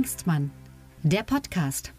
[0.00, 0.50] Hengstmann,
[1.02, 1.92] der Podcast.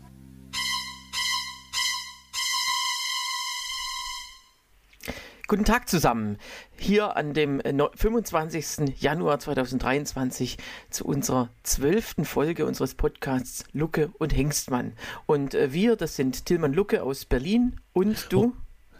[5.47, 6.39] Guten Tag zusammen.
[6.79, 8.99] Hier an dem 25.
[8.99, 10.57] Januar 2023
[10.89, 14.93] zu unserer zwölften Folge unseres Podcasts Lucke und Hengstmann.
[15.27, 18.45] Und äh, wir, das sind Tillmann Lucke aus Berlin und du.
[18.45, 18.53] Oh.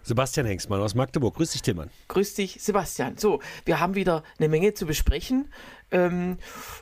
[0.04, 1.36] Sebastian Hengstmann aus Magdeburg.
[1.36, 1.90] Grüß dich, Tillmann.
[2.08, 3.18] Grüß dich, Sebastian.
[3.18, 5.52] So, wir haben wieder eine Menge zu besprechen
[5.92, 6.38] ähm,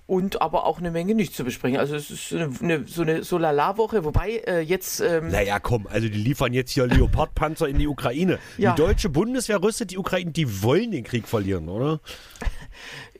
[0.07, 1.77] und aber auch eine Menge nicht zu besprechen.
[1.77, 5.01] Also es ist eine, eine, so eine Solala-Woche, wobei äh, jetzt...
[5.01, 8.39] Ähm, naja, komm, also die liefern jetzt hier Leopardpanzer in die Ukraine.
[8.57, 8.73] Ja.
[8.73, 11.99] Die deutsche Bundeswehr rüstet die Ukraine, die wollen den Krieg verlieren, oder?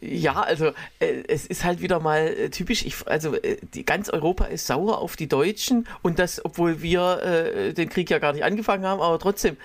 [0.02, 0.68] Ja, also
[1.00, 2.86] äh, es ist halt wieder mal äh, typisch.
[2.86, 7.22] Ich, also äh, die, ganz Europa ist sauer auf die Deutschen und das, obwohl wir
[7.22, 9.58] äh, den Krieg ja gar nicht angefangen haben, aber trotzdem,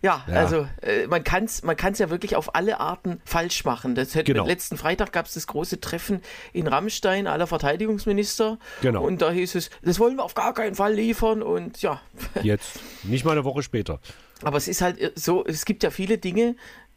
[0.00, 0.34] ja, ja.
[0.34, 3.94] also äh, man kann es man kann's ja wirklich auf alle Arten falsch machen.
[3.94, 4.46] Das hätte, genau.
[4.46, 8.58] Letzten Freitag gab es das große Treffen in Rammstein aller Verteidigungsminister.
[8.80, 9.04] Genau.
[9.04, 12.00] Und da hieß es, das wollen wir auf gar keinen Fall liefern und ja.
[12.42, 14.00] Jetzt, nicht mal eine Woche später.
[14.42, 16.56] Aber es ist halt äh, so, es gibt ja viele Dinge,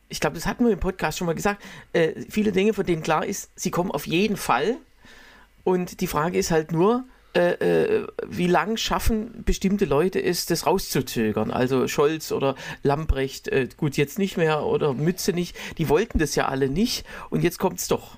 [0.10, 3.02] ich glaube, das hatten wir im Podcast schon mal gesagt, äh, viele Dinge, von denen
[3.02, 4.78] klar ist, sie kommen auf jeden Fall.
[5.64, 10.66] Und die Frage ist halt nur, äh, äh, wie lang schaffen bestimmte Leute es, das
[10.66, 11.52] rauszuzögern?
[11.52, 16.36] Also Scholz oder Lambrecht, äh, gut, jetzt nicht mehr oder Mütze nicht, die wollten das
[16.36, 18.18] ja alle nicht und jetzt kommt es doch.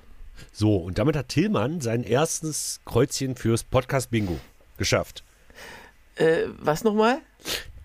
[0.52, 4.38] So, und damit hat Tillmann sein erstes Kreuzchen fürs Podcast-Bingo
[4.76, 5.24] geschafft.
[6.14, 7.18] Äh, was nochmal?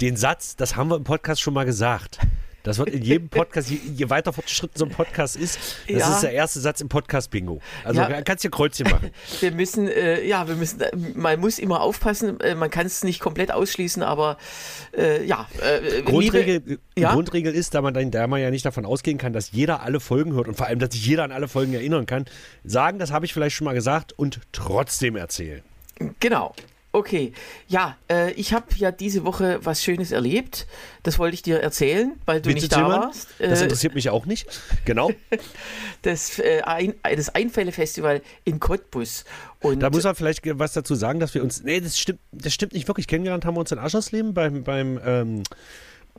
[0.02, 2.20] Den Satz, das haben wir im Podcast schon mal gesagt.
[2.64, 6.16] Das wird in jedem Podcast, je, je weiter fortgeschritten so ein Podcast ist, das ja.
[6.16, 7.62] ist der erste Satz im Podcast-Bingo.
[7.84, 8.22] Also ja.
[8.22, 9.12] kannst du Kreuzchen machen.
[9.42, 13.04] Wir müssen, äh, ja, wir müssen, äh, man muss immer aufpassen, äh, man kann es
[13.04, 14.38] nicht komplett ausschließen, aber
[14.98, 15.48] äh, ja.
[15.62, 17.14] Äh, Grundregel, liebe, ja?
[17.14, 20.00] Grundregel ist, da man, dann, da man ja nicht davon ausgehen kann, dass jeder alle
[20.00, 22.26] Folgen hört und vor allem, dass sich jeder an alle Folgen erinnern kann,
[22.64, 25.64] sagen, das habe ich vielleicht schon mal gesagt und trotzdem erzählen.
[26.20, 26.56] Genau.
[26.96, 27.34] Okay,
[27.68, 30.68] ja, äh, ich habe ja diese Woche was Schönes erlebt.
[31.02, 33.02] Das wollte ich dir erzählen, weil du Bitte, nicht da Tillmann?
[33.02, 33.30] warst.
[33.40, 34.46] Das äh, interessiert mich auch nicht.
[34.86, 35.10] Genau.
[36.04, 39.26] das, äh, ein, das Einfälle-Festival in Cottbus.
[39.60, 41.64] Und da muss man vielleicht was dazu sagen, dass wir uns.
[41.64, 43.08] Nee, das stimmt, das stimmt nicht wirklich.
[43.08, 45.44] Kennengelernt haben wir uns in Aschersleben beim, beim ähm,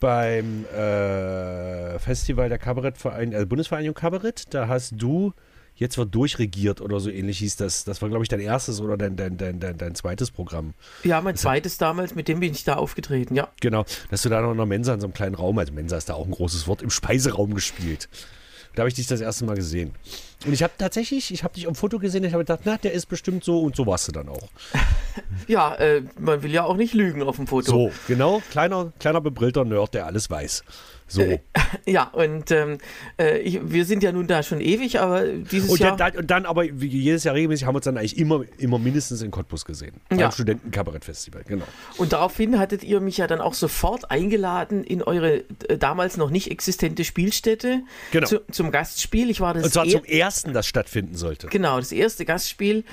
[0.01, 4.43] beim äh, Festival der Kabarettverein, also Bundesvereinigung Kabarett.
[4.51, 5.35] Da hast du
[5.77, 7.85] jetzt wird durchregiert oder so ähnlich hieß das.
[7.85, 10.75] Das war, glaube ich, dein erstes oder dein, dein, dein, dein, dein zweites Programm.
[11.03, 13.49] Ja, mein das zweites hat, damals, mit dem bin ich da aufgetreten, ja.
[13.61, 15.97] Genau, dass du da noch in der Mensa in so einem kleinen Raum, also Mensa
[15.97, 18.09] ist da auch ein großes Wort, im Speiseraum gespielt.
[18.75, 19.93] Da habe ich dich das erste Mal gesehen.
[20.45, 22.93] Und ich habe tatsächlich, ich habe dich am Foto gesehen, ich habe gedacht, na, der
[22.93, 24.49] ist bestimmt so und so warst du dann auch.
[25.47, 27.71] Ja, äh, man will ja auch nicht lügen auf dem Foto.
[27.71, 30.65] So, genau, kleiner, kleiner bebrillter Nerd, der alles weiß.
[31.15, 31.23] So.
[31.23, 31.39] Äh,
[31.87, 32.79] ja, und ähm,
[33.19, 35.97] äh, ich, wir sind ja nun da schon ewig, aber dieses und Jahr.
[35.97, 38.79] Dann, und dann aber wie jedes Jahr regelmäßig haben wir uns dann eigentlich immer, immer
[38.79, 40.01] mindestens in Cottbus gesehen.
[40.09, 40.33] Beim ja.
[40.33, 41.65] Studentenkabarettfestival, genau.
[41.97, 46.31] Und daraufhin hattet ihr mich ja dann auch sofort eingeladen in eure äh, damals noch
[46.31, 48.27] nicht existente Spielstätte genau.
[48.27, 49.31] zu, zum Gastspiel.
[49.31, 51.47] Ich war das und zwar zum ersten, das stattfinden sollte.
[51.47, 52.85] Genau, das erste Gastspiel.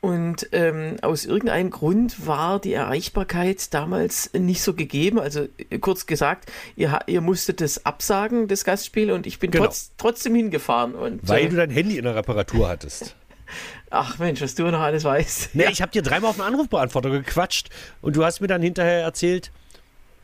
[0.00, 5.18] Und ähm, aus irgendeinem Grund war die Erreichbarkeit damals nicht so gegeben.
[5.18, 5.48] Also
[5.80, 9.64] kurz gesagt, ihr, ihr musstet das absagen, das Gastspiel, und ich bin genau.
[9.64, 10.94] trotz, trotzdem hingefahren.
[10.94, 13.16] Und, Weil äh, du dein Handy in der Reparatur hattest.
[13.90, 15.54] Ach Mensch, was du noch alles weißt.
[15.54, 15.70] Nee, ja.
[15.70, 17.70] ich habe dir dreimal auf den Anrufbeantworter gequatscht
[18.00, 19.50] und du hast mir dann hinterher erzählt,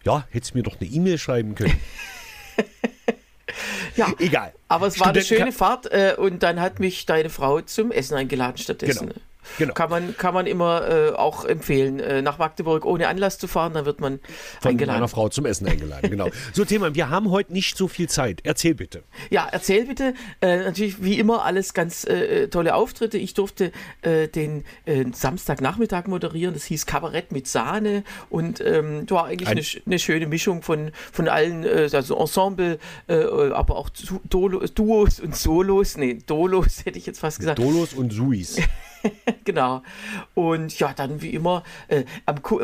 [0.04, 1.80] ja, hättest mir doch eine E-Mail schreiben können.
[3.96, 4.52] ja, egal.
[4.68, 8.14] Aber es war eine schöne Fahrt äh, und dann hat mich deine Frau zum Essen
[8.16, 9.08] eingeladen stattdessen.
[9.08, 9.20] Genau.
[9.58, 9.74] Genau.
[9.74, 13.74] Kann, man, kann man immer äh, auch empfehlen, äh, nach Magdeburg ohne Anlass zu fahren,
[13.74, 14.20] dann wird man
[14.60, 14.98] Von eingeladen.
[14.98, 16.28] einer Frau zum Essen eingeladen, genau.
[16.52, 18.40] So, Thema, wir haben heute nicht so viel Zeit.
[18.44, 19.02] Erzähl bitte.
[19.30, 20.14] Ja, erzähl bitte.
[20.40, 23.18] Äh, natürlich wie immer alles ganz äh, tolle Auftritte.
[23.18, 23.72] Ich durfte
[24.02, 26.54] äh, den äh, Samstagnachmittag moderieren.
[26.54, 30.90] Das hieß Kabarett mit Sahne und ähm, war eigentlich Ein eine, eine, schöne Mischung von,
[31.12, 33.88] von allen, also Ensemble, aber auch
[34.28, 35.96] Duos und Solos.
[35.96, 37.58] Nee, Dolos hätte ich jetzt fast gesagt.
[37.58, 38.56] Dolos und Suis.
[39.44, 39.82] genau.
[40.34, 42.04] Und ja, dann wie immer, äh,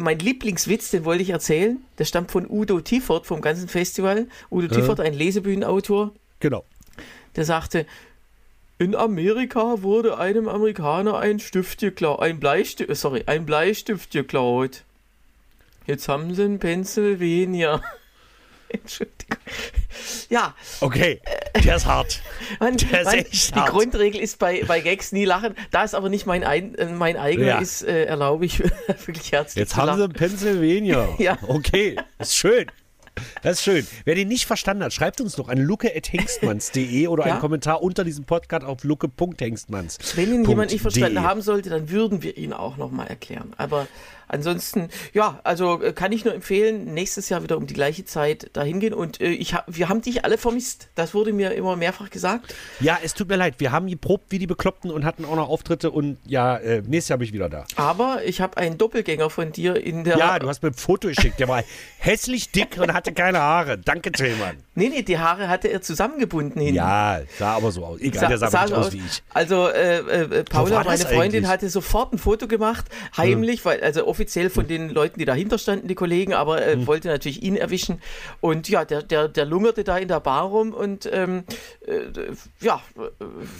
[0.01, 1.79] mein Lieblingswitz, den wollte ich erzählen.
[1.99, 4.27] Der stammt von Udo Tiffert vom ganzen Festival.
[4.51, 4.69] Udo äh.
[4.69, 6.13] Tiffert, ein Lesebühnenautor.
[6.41, 6.65] Genau.
[7.37, 7.87] Der sagte,
[8.79, 14.85] in Amerika wurde einem Amerikaner ein Stift geklaut, ein Bleistift, sorry, ein Bleistift geklaut.
[15.87, 17.83] Jetzt haben sie einen Pennsylvania.
[18.83, 19.39] Entschuldigung.
[20.29, 20.55] Ja.
[20.81, 21.21] Okay,
[21.65, 22.23] der ist hart.
[22.61, 23.71] Man, der ist man, echt die hart.
[23.71, 25.55] Grundregel ist bei, bei Gags nie lachen.
[25.71, 27.59] Da es aber nicht mein, ein, äh, mein eigener ja.
[27.59, 28.61] ist, äh, erlaube ich
[29.07, 30.01] wirklich herzlich Jetzt haben lachen.
[30.03, 31.09] sie Pennsylvania.
[31.19, 31.39] ja.
[31.47, 32.67] Okay, ist schön.
[33.43, 33.87] Das ist schön.
[34.05, 37.33] Wer den nicht verstanden hat, schreibt uns doch an luke.hengstmanns.de oder Ja.
[37.33, 39.99] einen Kommentar unter diesem Podcast auf luke.hengstmanns.
[40.17, 41.25] Wenn ihn jemand nicht verstanden de.
[41.25, 43.53] haben sollte, dann würden wir ihn auch nochmal erklären.
[43.59, 43.89] Aber
[44.31, 48.51] ansonsten, ja, also äh, kann ich nur empfehlen, nächstes Jahr wieder um die gleiche Zeit
[48.55, 48.95] dahin gehen.
[48.95, 50.89] Und äh, ich hab, wir haben dich alle vermisst.
[50.95, 52.55] Das wurde mir immer mehrfach gesagt.
[52.81, 53.57] Ja, es tut mir leid.
[53.59, 57.09] Wir haben geprobt wie die Bekloppten und hatten auch noch Auftritte und ja, äh, nächstes
[57.09, 57.65] Jahr bin ich wieder da.
[57.77, 60.17] Aber ich habe einen Doppelgänger von dir in der.
[60.19, 61.41] Ja, du hast mir ein Foto geschickt.
[61.41, 61.63] Der war
[61.99, 63.79] hässlich dick und hatte keine Haare.
[63.79, 64.57] Danke, Tillmann.
[64.75, 66.77] Nee, nee, die Haare hatte er zusammengebunden hinten.
[66.77, 68.01] Ja, sah aber so aus.
[68.01, 69.23] Egal, der sah, sah so aus wie ich.
[69.29, 71.47] Also äh, äh, Paula, meine Freundin, eigentlich?
[71.47, 72.87] hatte sofort ein Foto gemacht,
[73.17, 77.09] heimlich, weil also offiziell von den Leuten, die dahinter standen, die Kollegen, aber äh, wollte
[77.09, 78.03] natürlich ihn erwischen.
[78.43, 81.45] Und ja, der, der, der lungerte da in der Bar rum und ähm,
[81.87, 82.03] äh,
[82.61, 83.01] ja, äh,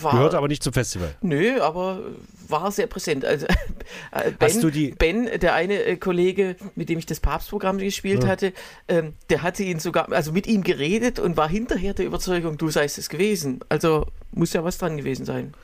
[0.03, 0.13] war.
[0.13, 1.15] Gehört aber nicht zum Festival.
[1.23, 2.01] Nö, aber
[2.49, 3.25] war sehr präsent.
[3.25, 3.47] Also
[4.13, 7.79] äh, Ben, Hast du die- ben, der eine äh, Kollege, mit dem ich das Papstprogramm
[7.79, 8.53] gespielt hatte,
[8.89, 12.69] ähm, der hatte ihn sogar, also mit ihm geredet und war hinterher der Überzeugung, du
[12.69, 13.61] seist es gewesen.
[13.71, 15.55] Also muss ja was dran gewesen sein.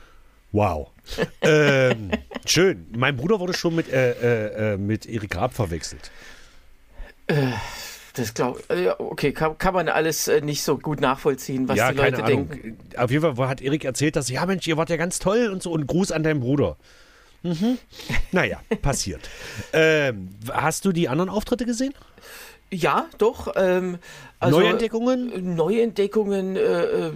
[0.57, 0.89] Wow.
[1.41, 2.09] ähm,
[2.45, 2.87] schön.
[2.97, 6.09] Mein Bruder wurde schon mit, äh, äh, äh, mit Erik Raab verwechselt.
[8.15, 8.79] Das glaube ich.
[8.79, 12.23] Ja, okay, kann, kann man alles äh, nicht so gut nachvollziehen, was ja, die Leute
[12.23, 12.79] denken.
[12.97, 15.61] Auf jeden Fall hat Erik erzählt, dass, ja Mensch, ihr wart ja ganz toll und
[15.61, 16.75] so und Gruß an deinen Bruder.
[17.43, 17.77] Mhm.
[18.31, 19.29] Naja, passiert.
[19.73, 21.93] Ähm, hast du die anderen Auftritte gesehen?
[22.71, 23.53] Ja, doch.
[23.55, 23.97] Ähm,
[24.39, 25.55] also, Neuentdeckungen?
[25.55, 27.11] Neuentdeckungen, äh, äh,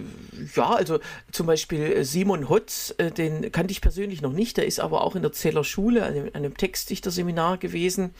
[0.55, 0.99] ja, also
[1.31, 5.03] zum Beispiel äh, Simon Hotz, äh, den kannte ich persönlich noch nicht, der ist aber
[5.03, 8.15] auch in der Zeller Schule, an einem, an einem Textdichterseminar gewesen.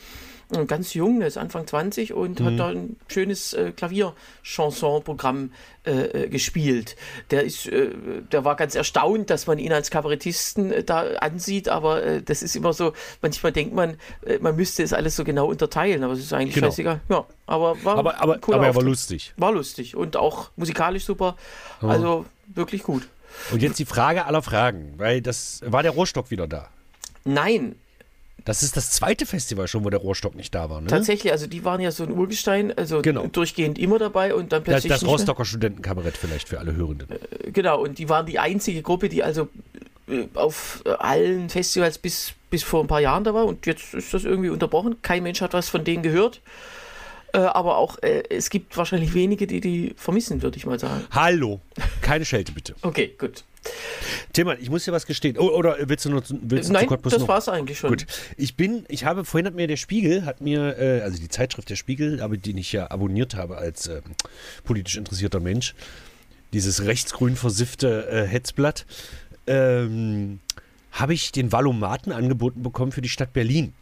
[0.68, 2.46] Ganz jung, der ist Anfang 20 und Mhm.
[2.46, 5.52] hat da ein schönes äh, Klavier-Chanson-Programm
[5.86, 6.96] äh, äh, gespielt.
[7.32, 7.90] Der ist, äh,
[8.32, 12.44] der war ganz erstaunt, dass man ihn als Kabarettisten äh, da ansieht, aber äh, das
[12.44, 16.14] ist immer so, manchmal denkt man, äh, man müsste es alles so genau unterteilen, aber
[16.14, 16.68] es ist eigentlich Genau.
[16.68, 17.02] scheißegal.
[17.10, 19.34] Ja, aber war Aber, aber, aber er war lustig.
[19.38, 21.36] War lustig und auch musikalisch super.
[21.82, 23.08] Also wirklich gut.
[23.52, 26.68] Und jetzt die Frage aller Fragen, weil das war der Rohrstock wieder da.
[27.24, 27.76] Nein,
[28.46, 30.88] Das ist das zweite Festival schon, wo der Rohrstock nicht da war, ne?
[30.88, 33.28] tatsächlich, also die waren ja so ein Urgestein, also Genau.
[33.28, 35.18] durchgehend immer dabei und dann Das, plötzlich das nicht mehr.
[35.18, 37.08] Rostocker Studentenkabarett vielleicht für alle Hörenden.
[37.54, 39.48] Genau, und die waren die einzige Gruppe, die also
[40.08, 43.94] äh, auf äh, allen Festivals bis, bis vor ein paar Jahren da war und jetzt
[43.94, 45.02] ist das irgendwie unterbrochen.
[45.02, 46.42] Kein Mensch hat was von denen gehört.
[47.34, 51.06] Äh, aber auch, äh, es gibt wahrscheinlich wenige, die die vermissen, würde ich mal sagen.
[51.12, 51.62] Hallo,
[52.02, 52.76] keine Schelte bitte.
[52.82, 53.44] Okay, gut.
[54.34, 55.38] Tillmann, ich muss dir was gestehen.
[55.38, 57.28] Oh, oder willst du nur willst du Nein, das noch?
[57.28, 57.90] war es eigentlich schon.
[57.90, 58.06] Gut,
[58.38, 61.70] ich bin, ich habe, vorhin hat mir der Spiegel, hat mir, äh, also die Zeitschrift
[61.70, 64.02] der Spiegel, aber den ich ja abonniert habe als ähm,
[64.64, 65.76] politisch interessierter Mensch,
[66.54, 68.86] dieses rechtsgrün versiffte äh, Hetzblatt,
[69.48, 70.40] ähm,
[70.92, 73.74] habe ich den Valomaten angeboten bekommen für die Stadt Berlin.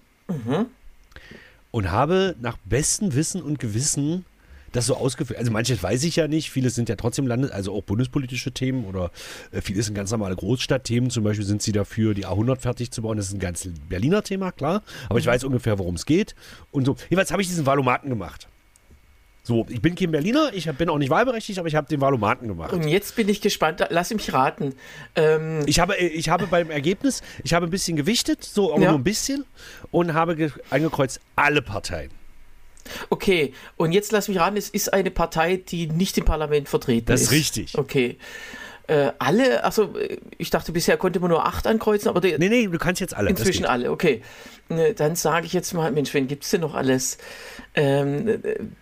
[1.72, 4.26] Und habe nach bestem Wissen und Gewissen
[4.72, 5.40] das so ausgeführt.
[5.40, 8.86] Also manches weiß ich ja nicht, vieles sind ja trotzdem Landes-, also auch bundespolitische Themen
[8.86, 9.12] oder
[9.52, 11.10] äh, vieles sind ganz normale Großstadtthemen.
[11.10, 13.18] Zum Beispiel sind sie dafür, die A100 fertig zu bauen.
[13.18, 14.84] Das ist ein ganz Berliner Thema, klar.
[15.10, 16.36] Aber ich weiß ungefähr, worum es geht.
[16.72, 16.96] Und so.
[17.10, 18.48] Jedenfalls habe ich diesen Valomaten gemacht.
[19.42, 22.48] So, ich bin kein Berliner, ich bin auch nicht wahlberechtigt, aber ich habe den Valomaten
[22.48, 22.72] gemacht.
[22.72, 24.76] Und jetzt bin ich gespannt, lass mich raten.
[25.16, 28.84] Ähm, Ich habe, äh, ich habe beim Ergebnis, ich habe ein bisschen gewichtet, so, aber
[28.84, 28.90] Ja.
[28.92, 29.46] nur ein bisschen,
[29.90, 32.12] und habe ge- angekreuzt alle Parteien.
[33.10, 37.08] Okay, und jetzt lass mich raten, es ist eine Partei, die nicht im Parlament vertreten
[37.08, 37.28] Das ist.
[37.28, 37.78] ist richtig.
[37.78, 38.18] Okay.
[38.90, 39.94] Äh, alle, also
[40.40, 43.30] ich dachte, bisher konnte man nur acht ankreuzen, aber Nee, nee, du kannst jetzt alle.
[43.30, 44.24] inzwischen alle, okay.
[44.68, 47.20] Ne, Dann sage ich jetzt mal, Mensch, wen gibt es denn noch alles?
[47.76, 48.38] Ähm, äh,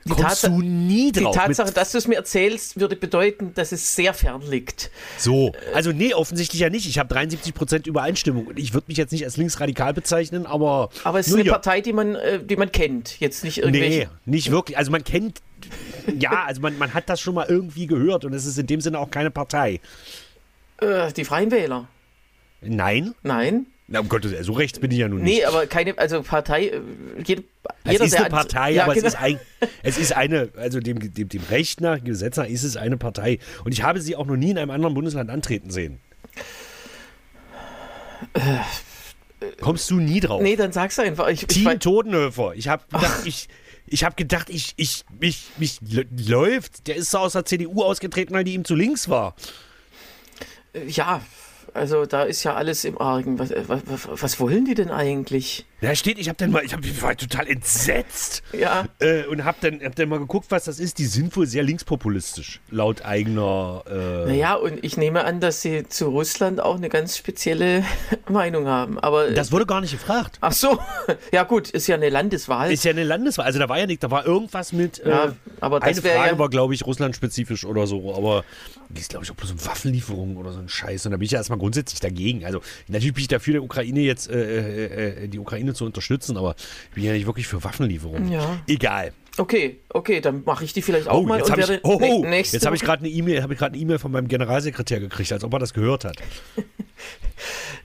[0.06, 1.24] die, Tatsa du nie die.
[1.24, 4.92] Tatsache, dass du es mir erzählst, würde bedeuten, dass es sehr fern liegt.
[5.18, 6.88] so, also nee, offensichtlich ja nicht.
[6.88, 8.48] Ich habe 73% Übereinstimmung.
[8.48, 10.90] Und ich würde mich jetzt nicht als linksradikal bezeichnen, aber.
[11.04, 11.52] Aber es ist eine ja.
[11.52, 14.10] Partei, die man, äh, die man kennt, jetzt nicht irgendwelche.
[14.26, 14.78] Nee, nicht wirklich.
[14.78, 15.42] Also man kennt.
[16.20, 18.82] Ja, also man, man hat das schon mal irgendwie gehört und es ist in dem
[18.82, 19.80] Sinne auch keine Partei.
[20.80, 21.88] Äh, die Freien Wähler.
[22.62, 23.14] Nein?
[23.24, 23.66] Nein.
[23.90, 25.38] Na, um Gottes Willen, so rechts bin ich ja nun nicht.
[25.40, 26.82] Nee, aber keine, also Partei, äh,
[27.26, 27.44] jede,
[27.86, 29.08] Es jeder, ist der eine Partei, ja, aber genau.
[29.08, 29.40] es, ist ein,
[29.84, 33.40] es ist eine, also dem, dem, dem Recht nach, Gesetz nach ist es eine Partei.
[33.64, 36.00] Und ich habe sie auch noch nie in einem anderen Bundesland antreten sehen.
[39.62, 40.42] Kommst du nie drauf?
[40.42, 41.28] Nee, dann sag's einfach.
[41.30, 42.54] Ich, ich, Team weiß- Totenhöfer.
[42.56, 43.48] Ich habe gedacht, ich,
[43.88, 45.80] ich habe gedacht, ich, ich, mich, mich
[46.28, 46.88] läuft.
[46.88, 49.36] Der ist so aus der CDU ausgetreten, weil die ihm zu links war.
[50.88, 51.22] ja,
[51.74, 53.40] also da ist ja alles im Argen.
[53.40, 55.66] Was, äh, was, was wollen die denn eigentlich?
[55.80, 58.42] Da steht, ich habe dann mal, ich, hab, ich war total entsetzt.
[58.52, 58.86] Ja.
[59.00, 60.98] Äh, und habe dann, hab dann mal geguckt, was das ist.
[60.98, 63.84] Die sind wohl sehr linkspopulistisch, laut eigener.
[63.88, 67.84] Äh, Naja, und ich nehme an, dass sie zu Russland auch eine ganz spezielle
[68.30, 68.98] Meinung haben.
[69.00, 70.38] Aber das wurde gar nicht gefragt.
[70.42, 70.80] ach so,
[71.32, 72.72] ja gut, ist ja eine Landeswahl.
[72.72, 73.46] Ist ja eine Landeswahl.
[73.46, 74.98] Also da war ja nicht, da war irgendwas mit.
[75.06, 75.32] Ja, äh,
[75.62, 78.16] aber eine Frage ja- war, glaube ich, russlandspezifisch oder so.
[78.16, 78.44] Aber
[78.96, 81.06] ist, glaube ich, auch bloß um Waffenlieferungen oder so ein Scheiß.
[81.06, 82.46] Und da bin ich ja erstmal grundsätzlich dagegen.
[82.46, 86.38] Also natürlich bin ich dafür, die Ukraine jetzt, äh, äh, äh, die Ukraine zu unterstützen,
[86.38, 86.56] aber
[86.90, 88.32] ich bin ja nicht wirklich für Waffenlieferungen.
[88.32, 88.60] Ja.
[88.68, 89.14] Egal.
[89.40, 92.26] Okay, okay, dann mache ich die vielleicht auch Oh, mal jetzt habe ich, oh, oh,
[92.26, 95.32] jetzt habe ich gerade eine E-Mail, habe ich gerade eine E-Mail von meinem Generalsekretär gekriegt,
[95.32, 96.18] als ob er das gehört hat.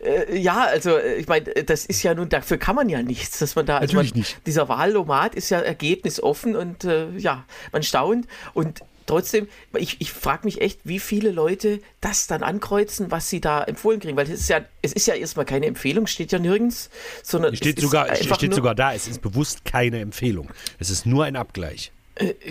[0.02, 3.02] Äh, ja, also äh, ich meine, äh, das ist ja nun, dafür kann man ja
[3.02, 4.46] nichts, dass man da, also Natürlich man, nicht.
[4.46, 10.44] dieser Wahlomat ist ja ergebnisoffen und äh, ja, man staunt und trotzdem, ich, ich frage
[10.44, 14.40] mich echt, wie viele Leute das dann ankreuzen, was sie da empfohlen kriegen, weil es
[14.40, 16.90] ist ja, es ist ja erstmal keine Empfehlung, steht ja nirgends,
[17.22, 20.48] sondern Steht, es sogar, steht sogar da, es ist bewusst keine Empfehlung.
[20.78, 21.92] Es ist nur ein Abgleich.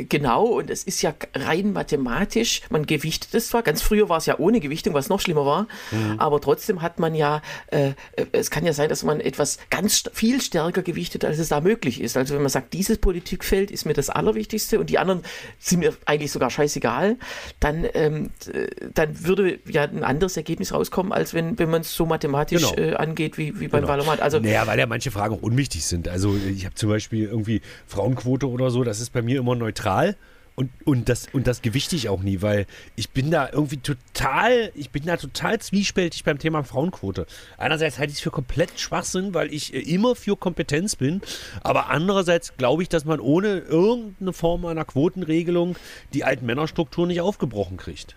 [0.10, 4.25] Genau, und es ist ja rein mathematisch, man gewichtet es zwar, ganz früher war es
[4.25, 6.20] ja ohne Gewichtung, was noch schlimmer war, Mhm.
[6.20, 9.98] aber trotzdem hat man ja, äh, äh, es kann ja sein, dass man etwas ganz
[9.98, 12.18] st viel stärker gewichtet, als es da möglich ist.
[12.18, 15.22] Also wenn man sagt, dieses Politikfeld ist mir das Allerwichtigste und die anderen
[15.60, 17.18] sind mir eigentlich sogar scheißegal,
[17.60, 21.94] dann, ähm, äh, dann würde ja ein anderes Ergebnis rauskommen, als wenn, wenn man es
[21.94, 22.91] so mathematisch Genau.
[22.91, 24.10] äh, angeht wie, wie beim Genau.
[24.22, 26.08] Also naja, weil ja manche Fragen auch unwichtig sind.
[26.08, 30.15] Also ich habe zum Beispiel irgendwie Frauenquote oder so, das ist bei mir immer neutral.
[30.55, 34.72] Und, und, das, und das gewichte ich auch nie, weil ich bin da irgendwie total,
[34.75, 37.25] ich bin da total zwiespältig beim Thema Frauenquote.
[37.58, 41.22] Einerseits halte ich es für komplett Schwachsinn, weil ich äh, immer für Kompetenz bin,
[41.63, 45.77] aber andererseits glaube ich, dass man ohne irgendeine Form einer Quotenregelung
[46.13, 48.15] die alten Männerstruktur nicht aufgebrochen kriegt.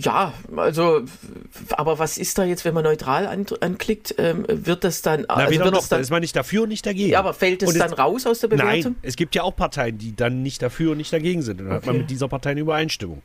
[0.00, 1.04] Ja, also,
[1.76, 4.14] aber was ist da jetzt, wenn man neutral an, anklickt?
[4.18, 5.24] Ähm, wird das dann.
[5.28, 7.10] Na, also weder wird noch, dann ist man nicht dafür und nicht dagegen.
[7.10, 8.92] ja, aber fällt es Und dann raus aus der Bewertung?
[8.92, 11.60] Nein, es gibt ja auch Parteien, die dann nicht dafür und nicht dagegen sind.
[11.60, 11.98] Dann hat man Okay.
[12.02, 13.22] mit dieser Partei eine Übereinstimmung.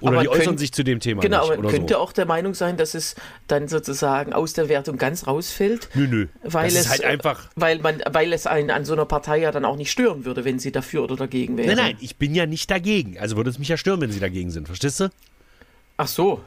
[0.00, 1.50] Oder Aber die äußern könnt- sich zu dem Thema Genau, nicht.
[1.52, 2.00] aber Oder könnte so.
[2.00, 3.14] auch der Meinung sein, dass es
[3.46, 5.88] dann sozusagen aus der Wertung ganz rausfällt.
[5.94, 6.26] Nö, nö.
[6.42, 7.48] Weil das es ist halt einfach.
[7.54, 10.44] Weil, man, weil es einen an so einer Partei ja dann auch nicht stören würde,
[10.44, 11.68] wenn sie dafür oder dagegen wäre.
[11.68, 13.16] Nein, nein, ich bin ja nicht dagegen.
[13.18, 14.66] Also würde es mich ja stören, wenn sie dagegen sind.
[14.66, 15.08] Verstehst du?
[15.96, 16.40] Ach so.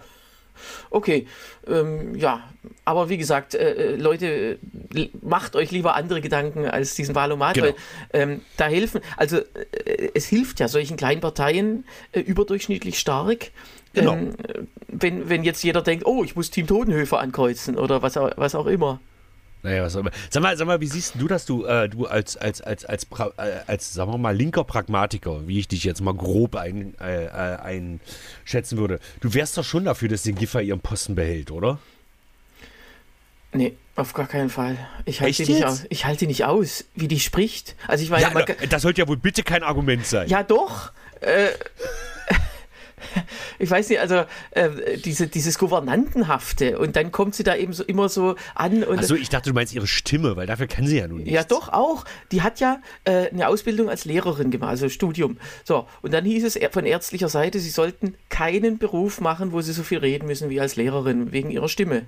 [0.89, 1.27] Okay,
[1.67, 2.43] ähm, ja,
[2.83, 4.59] aber wie gesagt, äh, äh, Leute,
[4.93, 7.67] äh, macht euch lieber andere Gedanken als diesen Wahlomat, Genau.
[7.67, 7.75] weil
[8.13, 13.51] ähm, da helfen, also äh, es hilft ja solchen kleinen Parteien äh, überdurchschnittlich stark.
[13.93, 14.13] Genau.
[14.13, 18.17] Ähm, äh, wenn, wenn jetzt jeder denkt, oh, ich muss Team Totenhöfer ankreuzen oder was
[18.17, 18.99] auch, was auch immer.
[19.65, 20.11] Naja, was auch immer.
[20.29, 23.09] Sag mal, sag mal, wie siehst du das, du, äh, du als, als, als, als,
[23.09, 26.93] pra- äh, als, sagen wir mal, linker Pragmatiker, wie ich dich jetzt mal grob ein,
[27.01, 28.99] äh, äh, einschätzen würde.
[29.21, 31.79] Du wärst doch schon dafür, dass den Giffer ihren Posten behält, oder?
[33.53, 34.77] Nee, auf gar keinen Fall.
[35.05, 35.85] Ich halte die nicht aus.
[35.89, 37.75] Ich halte die nicht aus, wie die spricht.
[37.87, 40.27] Also ich meine, Ja, das sollte ja wohl bitte kein Argument sein.
[40.27, 40.91] Ja, doch.
[41.21, 41.47] Äh,
[43.59, 47.83] ich weiß nicht, also äh, diese, dieses Gouvernantenhafte und dann kommt sie da eben so
[47.83, 50.97] immer so an und Achso, ich dachte, du meinst ihre Stimme, weil dafür kann sie
[50.97, 51.31] ja nun nicht.
[51.31, 52.05] ja doch auch.
[52.31, 55.37] Die hat ja äh, eine Ausbildung als Lehrerin gemacht, also Studium.
[55.63, 59.73] So und dann hieß es von ärztlicher Seite, sie sollten keinen Beruf machen, wo sie
[59.73, 62.03] so viel reden müssen wie als Lehrerin wegen ihrer Stimme.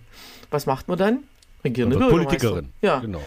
[0.49, 1.23] Was macht man dann?
[1.63, 1.97] Regierende.
[1.97, 2.69] Politikerin.
[2.81, 2.99] Ja.
[2.99, 3.21] Genau.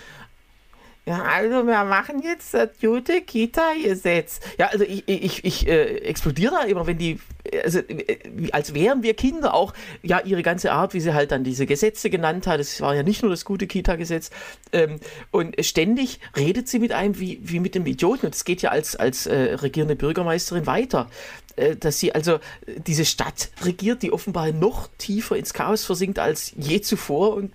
[1.11, 4.39] Ja, also wir machen jetzt das gute Kita-Gesetz.
[4.61, 7.19] Ja, also ich, ich, ich äh, explodiere da immer, wenn die,
[7.65, 8.19] also äh,
[8.53, 9.75] als wären wir Kinder auch,
[10.05, 13.03] ja, ihre ganze Art, wie sie halt dann diese Gesetze genannt hat, das war ja
[13.03, 14.31] nicht nur das gute Kita-Gesetz,
[14.73, 15.01] ähm,
[15.33, 18.71] und ständig redet sie mit einem wie, wie mit einem Idioten und es geht ja
[18.71, 21.11] als, als äh, regierende Bürgermeisterin weiter.
[21.57, 22.39] äh, Dass sie also äh,
[22.87, 27.51] diese Stadt regiert, die offenbar noch tiefer ins Chaos versinkt als je zuvor und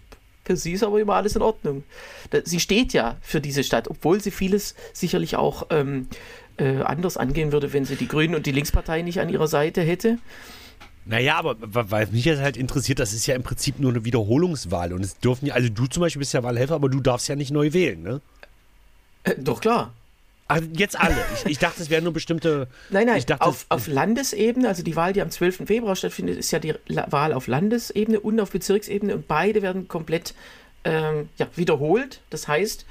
[0.45, 1.83] für sie ist aber immer alles in Ordnung.
[2.43, 6.07] Sie steht ja für diese Stadt, obwohl sie vieles sicherlich auch ähm,
[6.57, 9.81] äh, anders angehen würde, wenn sie die Grünen und die Linkspartei nicht an ihrer Seite
[9.81, 10.19] hätte.
[11.07, 14.05] Naja, aber wa- weil mich jetzt halt interessiert, das ist ja im Prinzip nur eine
[14.05, 14.93] Wiederholungswahl.
[14.93, 17.35] Und es dürfen ja, also du zum Beispiel bist ja Wahlhelfer, aber du darfst ja
[17.35, 18.21] nicht neu wählen, ne?
[19.23, 19.93] Äh, doch klar.
[20.47, 21.15] Ach, jetzt alle.
[21.33, 22.67] Ich, ich dachte, es wären nur bestimmte.
[22.91, 25.65] Nein, nein, ich dachte, auf, auf Landesebene, also die Wahl, die am 12.
[25.65, 30.35] Februar stattfindet, ist ja die Wahl auf Landesebene und auf Bezirksebene und beide werden komplett
[30.83, 32.21] ähm, ja, wiederholt.
[32.29, 32.85] Das heißt,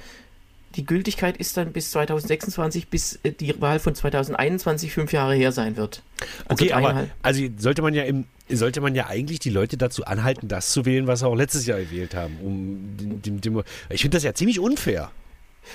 [0.75, 5.51] die Gültigkeit ist dann bis 2026, bis äh, die Wahl von 2021 fünf Jahre her
[5.51, 6.03] sein wird.
[6.47, 10.05] Also okay, aber also sollte man ja im, sollte man ja eigentlich die Leute dazu
[10.05, 12.37] anhalten, das zu wählen, was sie auch letztes Jahr gewählt haben.
[12.43, 15.11] Um dem, dem, ich finde das ja ziemlich unfair.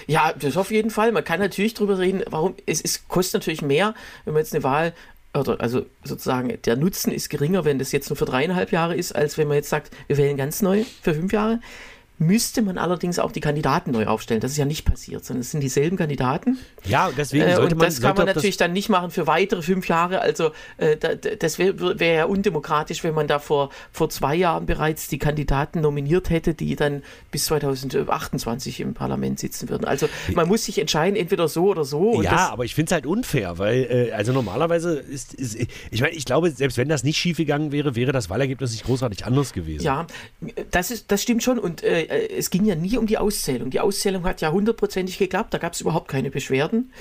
[0.06, 1.12] Ja, das auf jeden Fall.
[1.12, 3.94] Man kann natürlich drüber reden, warum es, es kostet natürlich mehr,
[4.24, 4.92] wenn man jetzt eine Wahl
[5.32, 9.12] oder also sozusagen der Nutzen ist geringer, wenn das jetzt nur für dreieinhalb Jahre ist,
[9.12, 11.60] als wenn man jetzt sagt, wir wählen ganz neu für fünf Jahre.
[12.20, 14.42] Müsste man allerdings auch die Kandidaten neu aufstellen.
[14.42, 16.58] Das ist ja nicht passiert, sondern es sind dieselben Kandidaten.
[16.84, 17.86] Ja, deswegen Äh, sollte und man.
[17.88, 20.20] das kann man natürlich dann nicht machen für weitere fünf Jahre.
[20.20, 24.66] Also äh, da, das wäre wär ja undemokratisch, wenn man da vor, vor zwei Jahren
[24.66, 29.86] bereits die Kandidaten nominiert hätte, die dann bis 2028 im Parlament sitzen würden.
[29.86, 32.20] Also man muss sich entscheiden, entweder so oder so.
[32.22, 35.56] Ja, aber ich finde es halt unfair, weil, äh, also normalerweise ist, ist
[35.90, 38.84] ich meine, ich glaube, selbst wenn das nicht schief gegangen wäre, wäre das Wahlergebnis nicht
[38.84, 39.84] großartig anders gewesen.
[39.84, 40.06] Ja,
[40.70, 41.58] das, ist, das stimmt schon.
[41.58, 43.70] Und äh, es ging ja nie um die Auszählung.
[43.70, 45.54] Die Auszählung hat ja hundertprozentig geklappt.
[45.54, 46.92] Da gab es überhaupt keine Beschwerden,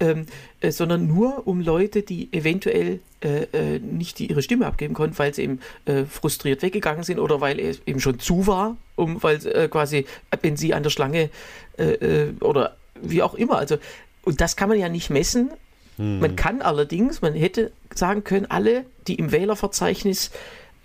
[0.00, 0.26] ähm,
[0.60, 5.18] äh, sondern nur um Leute, die eventuell äh, äh, nicht die ihre Stimme abgeben konnten,
[5.18, 9.22] weil sie eben äh, frustriert weggegangen sind oder weil es eben schon zu war, um
[9.22, 10.06] weil äh, quasi,
[10.40, 11.30] wenn sie an der Schlange
[11.78, 13.58] äh, äh, oder wie auch immer.
[13.58, 13.76] Also,
[14.22, 15.50] und das kann man ja nicht messen.
[15.96, 20.32] Man kann allerdings, man hätte sagen können, alle, die im Wählerverzeichnis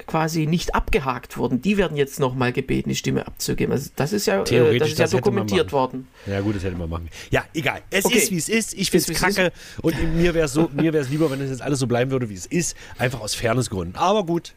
[0.08, 3.72] quasi nicht abgehakt wurden, die werden jetzt nochmal gebeten, die Stimme abzugeben.
[3.74, 6.08] Also das ist ja, äh, Theoretisch, das ist ja das dokumentiert worden.
[6.26, 7.10] Ja, gut, das hätte man machen.
[7.32, 7.82] Ja, egal.
[7.90, 8.18] Es Okay.
[8.18, 8.74] ist, wie es ist.
[8.74, 9.52] Ich finde es kacke.
[9.82, 12.34] Und mir wäre es so, mir lieber, wenn es jetzt alles so bleiben würde, wie
[12.36, 12.76] es ist.
[12.98, 13.96] Einfach aus Fairnessgründen.
[13.96, 14.54] Aber gut,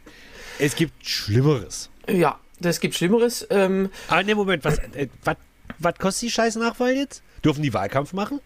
[0.58, 1.90] es gibt Schlimmeres.
[2.08, 3.46] Ja, das gibt Schlimmeres.
[3.50, 4.64] Ähm, Ah, ne, Moment.
[4.64, 5.36] Was, äh, was,
[5.78, 7.22] was kostet die scheiß Nachwahl jetzt?
[7.44, 8.40] Dürfen die Wahlkampf machen?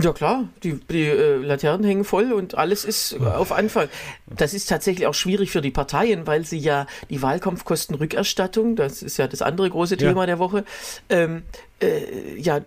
[0.00, 3.88] Ja klar, die, die äh, Laternen hängen voll und alles ist äh, auf Anfang.
[4.26, 9.18] Das ist tatsächlich auch schwierig für die Parteien, weil sie ja die Wahlkampfkostenrückerstattung, das ist
[9.18, 10.08] ja das andere große Ja.
[10.08, 10.64] Thema der Woche,
[11.10, 11.42] ähm,
[11.82, 12.60] äh, ja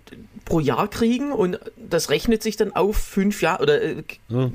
[0.46, 4.03] pro Jahr kriegen und das rechnet sich dann auf fünf Jahre oder äh,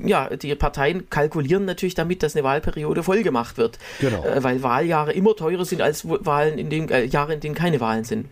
[0.05, 4.23] ja, die Parteien kalkulieren natürlich damit, dass eine Wahlperiode voll gemacht wird, Genau.
[4.23, 7.81] äh, weil Wahljahre immer teurer sind als Wahlen in den äh, Jahre, in denen keine
[7.81, 8.27] Wahlen sind.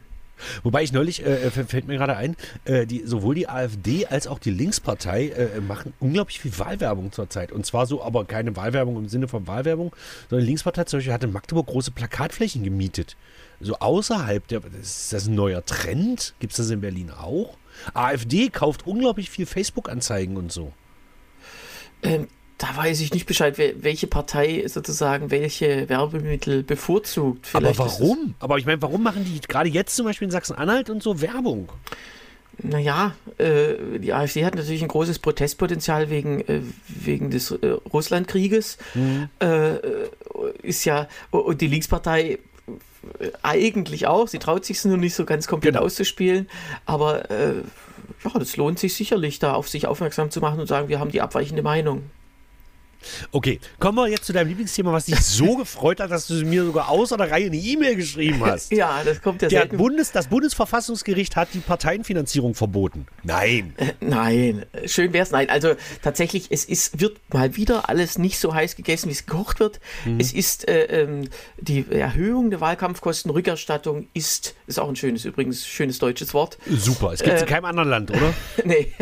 [0.64, 4.28] Wobei ich neulich, äh, f- fällt mir gerade ein, äh, die, sowohl die AfD als
[4.28, 7.52] auch die Linkspartei äh, machen unglaublich viel Wahlwerbung zurzeit.
[7.52, 9.96] Und zwar so, aber keine Wahlwerbung im Sinne von Wahlwerbung,
[10.30, 13.18] sondern die Linkspartei zum Beispiel hat in Magdeburg große Plakatflächen gemietet.
[13.62, 16.34] So außerhalb der, ist das ein neuer Trend?
[16.40, 17.58] Gibt es das in Berlin auch?
[17.94, 20.72] AfD kauft unglaublich viel Facebook-Anzeigen und so.
[22.04, 22.28] Ähm,
[22.60, 27.48] da weiß ich nicht Bescheid, welche Partei sozusagen welche Werbemittel bevorzugt.
[27.54, 28.36] Aber Vielleicht es- warum?
[28.40, 31.70] Aber ich meine, warum machen die gerade jetzt zum Beispiel in Sachsen-Anhalt und so Werbung?
[32.62, 38.78] Naja, äh, die AfD hat natürlich ein großes Protestpotenzial wegen, äh, wegen des äh, Russlandkrieges.
[38.96, 39.30] Mhm.
[39.42, 39.80] Äh, äh,
[40.62, 42.40] ist ja, und die Linkspartei
[43.20, 45.86] äh, eigentlich auch, sie traut sich es nur nicht so ganz komplett Genau.
[45.86, 46.50] auszuspielen,
[46.86, 47.54] aber äh,
[48.26, 51.12] ja, das lohnt sich sicherlich, da auf sich aufmerksam zu machen und sagen, wir haben
[51.12, 52.04] die abweichende Meinung.
[53.32, 56.66] Okay, kommen wir jetzt zu deinem Lieblingsthema, was dich so gefreut hat, dass du mir
[56.66, 58.72] sogar außer der Reihe eine E-Mail geschrieben hast.
[58.72, 59.66] Ja, das kommt ja Der.
[59.66, 63.08] Bundes, das Bundesverfassungsgericht hat die Parteienfinanzierung verboten.
[63.24, 63.76] Nein.
[64.00, 65.32] Nein, schön wär's.
[65.32, 69.26] Nein, also tatsächlich, es ist, wird mal wieder alles nicht so heiß gegessen, wie es
[69.26, 69.80] gekocht wird.
[70.06, 70.20] Mhm.
[70.20, 76.00] Es ist äh, ähm, die Erhöhung der Wahlkampfkostenrückerstattung ist, ist auch ein schönes, übrigens schönes
[76.00, 76.58] deutsches Wort.
[76.68, 77.14] Super.
[77.14, 78.34] Es gibt es Äh, in keinem anderen Land, oder?
[78.66, 78.94] nee.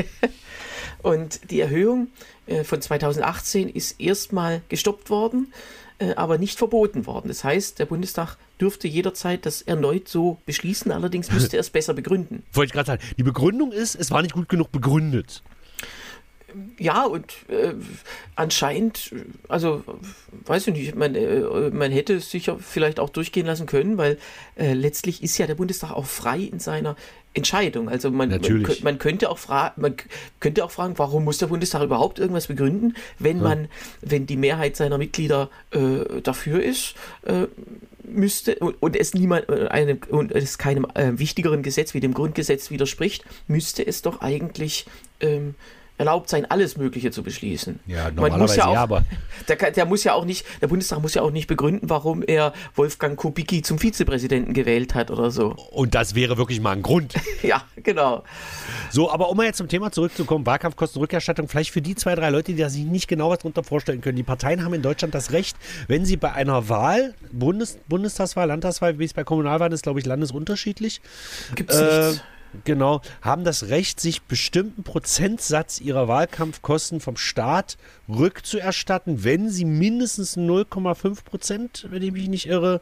[1.02, 2.08] Und die Erhöhung
[2.46, 5.54] äh, von 2018 ist erstmal gestoppt worden,
[6.00, 7.28] äh, aber nicht verboten worden.
[7.28, 11.94] Das heißt, der Bundestag dürfte jederzeit das erneut so beschließen, allerdings müsste er es besser
[11.94, 12.44] begründen.
[12.54, 13.04] Wollte ich gerade sagen.
[13.18, 15.44] Die Begründung ist, es war nicht gut genug begründet.
[16.80, 17.74] Ja, und äh,
[18.36, 19.14] anscheinend,
[19.48, 19.84] also
[20.46, 24.18] weiß ich nicht, man, äh, man hätte es sicher vielleicht auch durchgehen lassen können, weil
[24.56, 26.96] äh, letztlich ist ja der Bundestag auch frei in seiner
[27.34, 27.88] Entscheidung.
[27.88, 29.96] Also man, man, man könnte auch fragen, man
[30.40, 33.68] könnte auch fragen, warum muss der Bundestag überhaupt irgendwas begründen, wenn man,
[34.02, 37.46] wenn die Mehrheit seiner Mitglieder äh, dafür ist, äh,
[38.04, 42.72] müsste und, und es niemand einem und es keinem äh, wichtigeren Gesetz wie dem Grundgesetz
[42.72, 44.86] widerspricht, müsste es doch eigentlich
[45.20, 45.56] ähm,
[45.98, 47.80] erlaubt sein, alles Mögliche zu beschließen.
[47.88, 49.04] Ja, Man normalerweise muss ja, auch, ja, aber-
[49.48, 52.52] Der, der muss ja auch nicht, der Bundestag muss ja auch nicht begründen, warum er
[52.76, 55.56] Wolfgang Kubicki zum Vizepräsidenten gewählt hat oder so.
[55.72, 57.14] Und das wäre wirklich mal ein Grund.
[57.44, 58.24] Ja, genau.
[58.90, 62.52] So, aber um mal jetzt zum Thema zurückzukommen, Wahlkampfkostenrückerstattung, vielleicht für die zwei, drei Leute,
[62.52, 64.16] die da sich nicht genau was darunter vorstellen können.
[64.18, 65.56] Die Parteien haben in Deutschland das Recht,
[65.88, 70.06] wenn sie bei einer Wahl, Bundes, Bundestagswahl, Landtagswahl, wie es bei Kommunalwahlen ist, glaube ich,
[70.06, 71.00] landesunterschiedlich,
[71.56, 72.24] Gibt's äh, nichts.
[72.64, 77.78] Genau, haben das Recht, sich bestimmten Prozentsatz ihrer Wahlkampfkosten vom Staat
[78.10, 82.82] rückzuerstatten, wenn sie mindestens 0,5 Prozent, wenn ich mich nicht irre,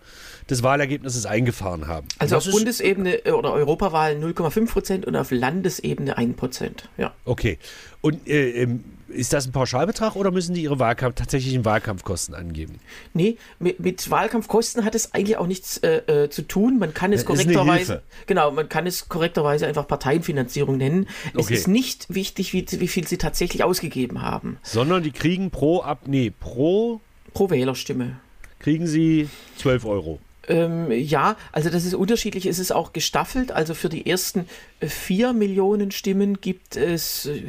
[0.50, 2.08] des Wahlergebnisses eingefahren haben.
[2.20, 6.90] Also auf Bundesebene äh, oder Europawahl 0,5 Prozent und auf Landesebene 1 Prozent.
[6.98, 7.14] Ja.
[7.26, 7.58] Okay.
[8.02, 12.80] Und äh, ähm, ist das ein Pauschalbetrag oder müssen die ihre Wahlkampf, tatsächlichen Wahlkampfkosten angeben?
[13.14, 16.80] Nee, mit, mit Wahlkampfkosten hat es eigentlich auch nichts äh, äh, zu tun.
[16.80, 21.08] Man kann es Das eine korrekterweise, genau, man kann es korrekterweise einfach Parteienfinanzierung nennen.
[21.34, 21.54] Es Okay.
[21.54, 24.58] ist nicht wichtig, wie, wie viel sie tatsächlich ausgegeben haben.
[24.64, 27.02] Sondern die kriegen pro ab, nee, pro
[27.34, 28.18] Pro Wählerstimme.
[28.60, 30.20] kriegen sie 12 Euro.
[30.48, 32.46] Ähm, ja, also das ist unterschiedlich.
[32.46, 33.52] Es ist auch gestaffelt.
[33.52, 34.46] Also für die ersten
[34.80, 37.42] äh, vier Millionen Stimmen gibt es, äh,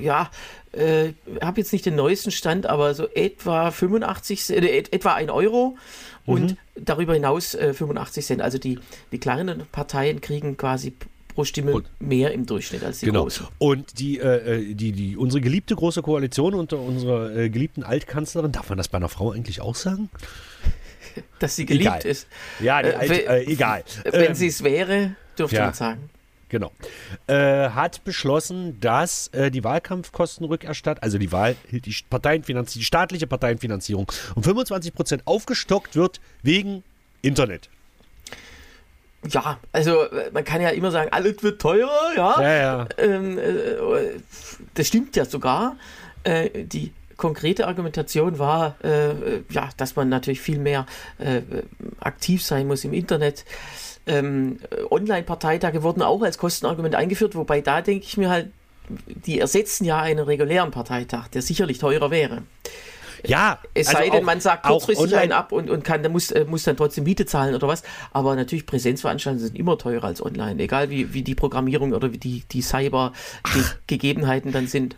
[0.00, 0.30] ja,
[0.72, 5.76] äh, habe jetzt nicht den neuesten Stand, aber so etwa 85, äh, etwa ein Euro
[6.26, 6.56] und mhm.
[6.76, 8.42] darüber hinaus äh, 85 Cent.
[8.42, 8.78] Also die,
[9.12, 10.92] die kleinen Parteien kriegen quasi
[11.38, 13.22] pro Stimme und, mehr im Durchschnitt als die genau.
[13.22, 13.46] großen.
[13.58, 18.68] Und die, äh, die, die, unsere geliebte große Koalition unter unserer äh, geliebten Altkanzlerin, darf
[18.68, 20.10] man das bei einer Frau eigentlich auch sagen?
[21.38, 22.06] Dass sie geliebt egal.
[22.06, 22.26] ist.
[22.60, 23.84] Ja, die Alt, äh, egal.
[24.04, 25.64] Wenn ähm, sie es wäre, dürfte ja.
[25.66, 26.10] man sagen.
[26.48, 26.72] Genau.
[27.26, 34.10] Äh, hat beschlossen, dass äh, die Wahlkampfkostenrückerstattung, also die Wahl, die Parteienfinanzierung, die staatliche Parteienfinanzierung
[34.34, 36.82] um 25 Prozent aufgestockt wird wegen
[37.22, 37.68] Internet.
[39.26, 42.40] Ja, also man kann ja immer sagen, alles wird teurer, ja.
[42.40, 42.88] ja, ja.
[42.98, 44.20] Ähm, äh,
[44.74, 45.76] das stimmt ja sogar.
[46.22, 50.86] Äh, die konkrete Argumentation war, äh, ja, dass man natürlich viel mehr
[51.18, 51.42] äh,
[51.98, 53.44] aktiv sein muss im Internet.
[54.08, 54.58] Ähm,
[54.90, 58.48] Online-Parteitage wurden auch als Kostenargument eingeführt, wobei da denke ich mir halt,
[59.06, 62.42] die ersetzen ja einen regulären Parteitag, der sicherlich teurer wäre.
[63.24, 66.44] Ja, es also sei denn, man sagt kurzfristig einen ab und, und kann, muss, äh,
[66.44, 67.82] muss dann trotzdem Miete zahlen oder was.
[68.12, 72.18] Aber natürlich, Präsenzveranstaltungen sind immer teurer als online, egal wie, wie die Programmierung oder wie
[72.18, 74.94] die, die Cyber-Gegebenheiten dann sind.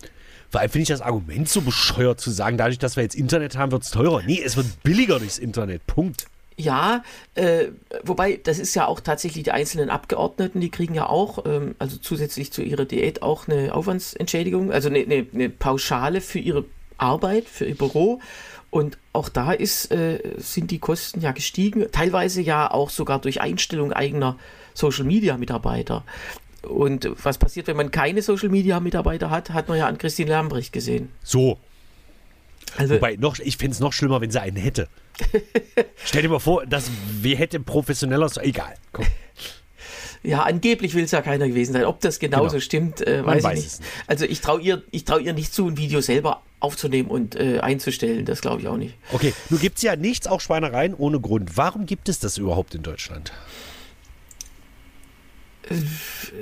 [0.51, 3.57] Vor allem finde ich das Argument so bescheuert zu sagen, dadurch, dass wir jetzt Internet
[3.57, 4.23] haben, wird es teurer.
[4.27, 5.87] Nee, es wird billiger durchs Internet.
[5.87, 6.27] Punkt.
[6.61, 7.03] Ja,
[7.37, 7.69] äh,
[8.05, 11.97] wobei das ist ja auch tatsächlich die einzelnen Abgeordneten, die kriegen ja auch, ähm, also
[11.97, 16.67] zusätzlich zu ihrer Diät auch eine Aufwandsentschädigung, also eine, eine, eine Pauschale für ihre
[16.99, 18.21] Arbeit, für ihr Büro.
[18.69, 23.41] Und auch da ist, äh, sind die Kosten ja gestiegen, teilweise ja auch sogar durch
[23.41, 24.37] Einstellung eigener
[24.75, 26.05] Social-Media-Mitarbeiter.
[26.63, 31.09] Und was passiert, wenn man keine Social-Media-Mitarbeiter hat, hat man ja an Christine Lambrecht gesehen.
[31.25, 31.59] So.
[32.77, 34.89] Also, Wobei, noch, ich fände es noch schlimmer, wenn sie einen hätte.
[36.05, 39.07] Stell dir mal vor, dass wir hätten professioneller, egal, komm.
[40.23, 41.85] Ja, angeblich will es ja keiner gewesen sein.
[41.85, 42.61] Ob das genauso genau.
[42.61, 43.81] stimmt, äh, weiß, weiß, ich nicht.
[43.81, 43.91] nicht.
[44.07, 48.27] Also ich traue ihr, trau ihr nicht zu, ein Video selber aufzunehmen und äh, einzustellen.
[48.27, 48.95] Das glaube ich auch nicht.
[49.13, 51.57] Okay, nun gibt es ja nichts, auch Schweinereien ohne Grund.
[51.57, 53.33] Warum gibt es das überhaupt in Deutschland?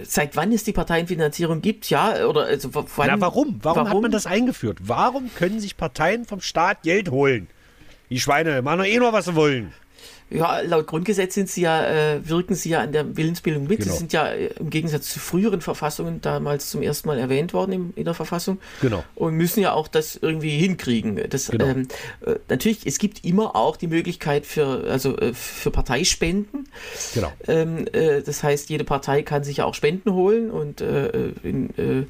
[0.05, 3.59] Seit wann es die Parteienfinanzierung gibt, ja, oder also wann, Na, warum?
[3.63, 3.77] warum?
[3.77, 4.79] Warum hat man das eingeführt?
[4.81, 7.49] Warum können sich Parteien vom Staat Geld holen?
[8.11, 9.73] Die Schweine machen doch eh nur, was sie wollen.
[10.31, 13.81] Ja, laut Grundgesetz sind sie ja, äh, wirken sie ja an der Willensbildung mit.
[13.81, 13.93] Genau.
[13.93, 17.73] Sie sind ja äh, im Gegensatz zu früheren Verfassungen damals zum ersten Mal erwähnt worden
[17.73, 18.59] im, in der Verfassung.
[18.83, 19.03] Genau.
[19.15, 21.21] Und müssen ja auch das irgendwie hinkriegen.
[21.31, 21.67] Das, genau.
[21.67, 21.89] ähm,
[22.27, 26.69] äh, natürlich, es gibt immer auch die Möglichkeit für, also, für Parteispenden.
[27.15, 27.33] Genau.
[27.47, 32.07] Ähm, äh, das heißt, jede Partei kann sich ja auch Spenden holen und äh, in,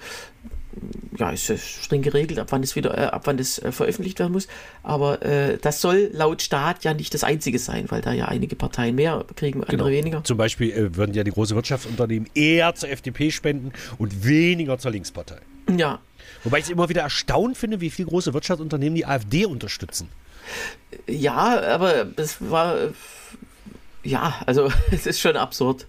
[1.17, 4.33] ja, ist streng geregelt, ab wann das wieder, äh, ab wann das äh, veröffentlicht werden
[4.33, 4.49] muss.
[4.83, 8.57] Aber äh, das soll laut Staat ja nicht das einzige sein, weil da ja einige
[8.57, 9.91] Parteien mehr kriegen, andere genau.
[9.91, 10.25] weniger.
[10.25, 14.91] Zum Beispiel äh, würden ja die großen Wirtschaftsunternehmen eher zur FDP spenden und weniger zur
[14.91, 15.39] Linkspartei.
[15.77, 16.01] Ja.
[16.45, 20.09] Wobei ich es immer wieder erstaunt finde, wie viele große Wirtschaftsunternehmen die AfD unterstützen.
[21.07, 22.77] Ja, aber das war
[24.09, 25.87] ja, also es ist schon absurd.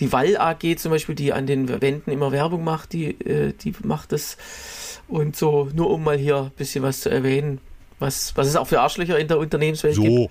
[0.00, 3.74] Die Wall AG zum Beispiel, die an den Wänden immer Werbung macht, die, äh, die
[3.82, 4.36] macht das.
[5.08, 7.60] Und so, nur um mal hier ein bisschen was zu erwähnen,
[7.98, 10.02] was, was es auch für Arschlöcher in der Unternehmenswelt so.
[10.02, 10.30] gibt.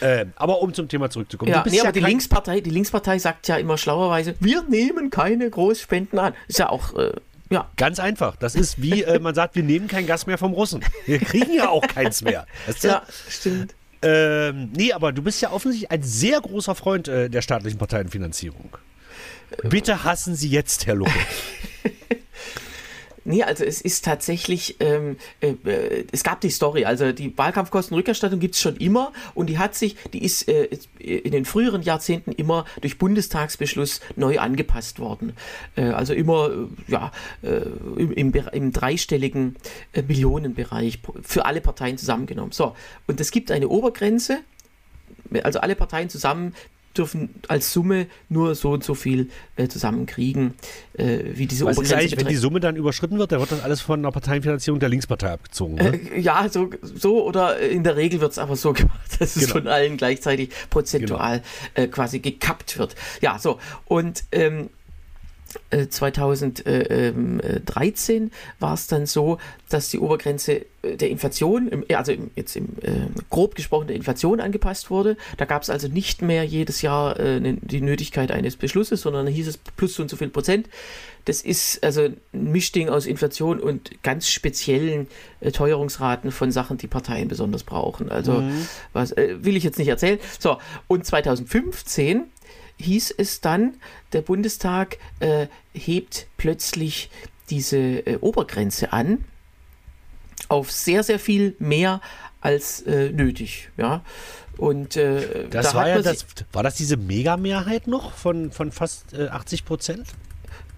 [0.00, 1.52] Äh, aber um zum Thema zurückzukommen.
[1.52, 5.48] Ja, nee, ja aber die Linkspartei, die Linkspartei sagt ja immer schlauerweise, wir nehmen keine
[5.50, 6.34] Großspenden an.
[6.48, 7.12] Ist ja auch, äh,
[7.50, 7.68] ja.
[7.76, 8.36] Ganz einfach.
[8.36, 10.82] Das ist wie äh, man sagt, wir nehmen kein Gas mehr vom Russen.
[11.04, 12.46] Wir kriegen ja auch keins mehr.
[12.66, 12.88] Weißt du?
[12.88, 13.74] Ja, stimmt.
[14.02, 18.76] Ähm, nee, aber du bist ja offensichtlich ein sehr großer Freund äh, der staatlichen Parteienfinanzierung.
[19.64, 21.12] Bitte hassen Sie jetzt, Herr Lucke.
[23.24, 28.40] Nee, also es ist tatsächlich, ähm, äh, äh, es gab die Story, also die Wahlkampfkostenrückerstattung
[28.40, 32.32] gibt es schon immer und die hat sich, die ist äh, in den früheren Jahrzehnten
[32.32, 35.34] immer durch Bundestagsbeschluss neu angepasst worden.
[35.76, 37.60] Äh, also immer äh, ja, äh,
[37.96, 39.56] im, im, im, dreistelligen
[39.94, 42.52] Millionenbereich für alle Parteien zusammengenommen.
[42.52, 42.74] So,
[43.06, 44.38] und es gibt eine Obergrenze,
[45.42, 46.54] also alle Parteien zusammen
[46.96, 50.54] dürfen als Summe nur so und so viel äh, zusammenkriegen,
[50.94, 51.94] äh, wie diese Was Obergrenze.
[51.94, 54.80] Ist eigentlich, wenn die Summe dann überschritten wird, dann wird das alles von der Parteienfinanzierung
[54.80, 55.76] der Linkspartei abgezogen.
[55.76, 56.00] Ne?
[56.14, 59.46] Äh, ja, so, so oder in der Regel wird es aber so gemacht, dass genau.
[59.46, 61.42] es von allen gleichzeitig prozentual
[61.74, 61.86] genau.
[61.86, 62.96] Äh, quasi gekappt wird.
[63.20, 63.58] Ja, so.
[63.86, 64.70] Und ähm,
[65.70, 73.06] 2013 war es dann so, dass die Obergrenze äh, der Inflation, also jetzt im, äh,
[73.30, 75.16] grob gesprochen der Inflation angepasst wurde.
[75.36, 79.26] Da gab es also nicht mehr jedes Jahr äh, ne, die Nötigkeit eines Beschlusses, sondern
[79.26, 80.68] hieß es plus so und so viel Prozent.
[81.26, 85.06] Das ist also ein Mischding aus Inflation und ganz speziellen
[85.52, 88.10] Teuerungsraten von Sachen, die Parteien besonders brauchen.
[88.10, 88.66] Also mhm.
[88.94, 90.18] was will ich jetzt nicht erzählen.
[90.38, 90.56] So,
[90.88, 92.24] und 2015
[92.80, 93.74] hieß es dann,
[94.12, 97.10] der Bundestag äh, hebt plötzlich
[97.50, 99.24] diese äh, Obergrenze an
[100.48, 102.00] auf sehr, sehr viel mehr
[102.40, 103.70] als äh, nötig.
[103.76, 104.02] Ja.
[104.56, 109.14] Und äh, das da war ja das, war das diese Megamehrheit noch von, von fast
[109.14, 110.06] 80 äh, Prozent?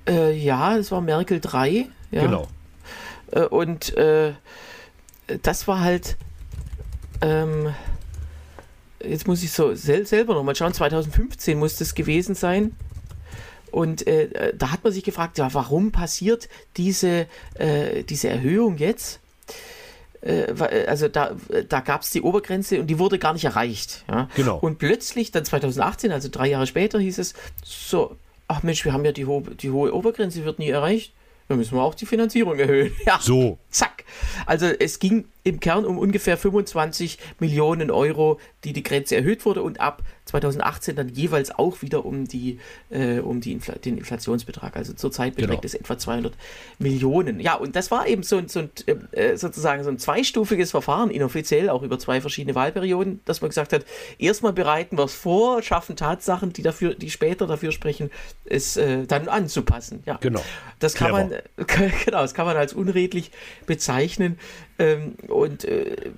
[0.08, 1.86] Äh, ja, es war Merkel 3.
[2.10, 2.22] Ja.
[2.22, 2.48] Genau.
[3.30, 3.94] Äh, und
[5.42, 6.16] das war halt
[7.22, 7.72] ähm,
[9.04, 12.76] jetzt muss ich so sel selber nochmal schauen, 2015 muss das gewesen sein.
[13.70, 19.18] Und äh, da hat man sich gefragt, ja, warum passiert diese, äh, diese Erhöhung jetzt?
[20.20, 21.34] Äh, äh also da,
[21.68, 24.04] da gab es die Obergrenze und die wurde gar nicht erreicht.
[24.10, 24.28] Ja?
[24.36, 24.58] Genau.
[24.58, 27.32] Und plötzlich, dann 2018, also drei Jahre später, hieß es
[27.64, 31.12] so, ach Mensch, wir haben ja die, ho die hohe Obergrenze, wird nie erreicht.
[31.48, 32.92] Dann müssen wir auch die Finanzierung erhöhen.
[33.06, 33.18] Ja.
[33.20, 33.58] So.
[33.70, 34.04] Zack.
[34.46, 39.62] Also es ging im Kern um ungefähr 25 Millionen Euro, die die Grenze erhöht wurde
[39.62, 44.76] und ab 2018 dann jeweils auch wieder um, die, äh, um die Infl den Inflationsbetrag.
[44.76, 45.64] Also zurzeit beträgt genau.
[45.64, 46.32] es etwa 200
[46.78, 47.40] Millionen.
[47.40, 48.70] Ja, und das war eben so, so ein,
[49.12, 53.72] äh, sozusagen so ein zweistufiges Verfahren, inoffiziell, auch über zwei verschiedene Wahlperioden, dass man gesagt
[53.72, 53.84] hat,
[54.18, 58.10] erstmal bereiten wir es vor, schaffen Tatsachen, die, dafür, die später dafür sprechen,
[58.44, 60.04] es äh, dann anzupassen.
[60.06, 60.18] Ja.
[60.20, 60.42] Genau.
[60.78, 63.32] Das kann, man, genau, das kann man als unredlich
[63.66, 64.38] bezeichnen.
[64.82, 66.10] Ähm, und äh,